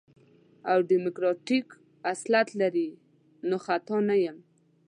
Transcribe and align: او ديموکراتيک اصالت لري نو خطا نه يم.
او 0.71 0.79
ديموکراتيک 0.91 1.67
اصالت 2.11 2.49
لري 2.59 2.89
نو 3.47 3.55
خطا 3.65 3.97
نه 4.09 4.15
يم. 4.25 4.37